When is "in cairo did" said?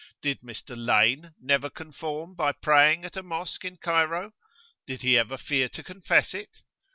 3.63-5.03